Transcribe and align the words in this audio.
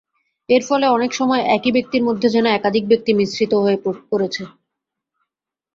এর 0.49 0.63
ফলে, 0.69 0.85
অনেক 0.87 1.11
সময় 1.13 1.41
একই 1.55 1.71
ব্যক্তির 1.71 2.03
মধ্যে 2.07 2.27
যেন 2.29 2.45
একাধিক 2.51 2.83
ব্যক্তি 2.87 3.11
মিশ্রিত 3.19 3.53
হয়ে 3.63 3.77
পড়েছে। 4.11 4.43